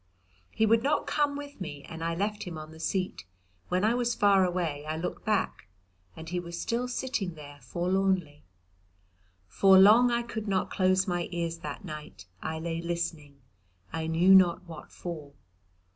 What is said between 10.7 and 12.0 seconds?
close my ears that